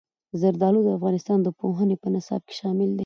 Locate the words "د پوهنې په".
1.43-2.07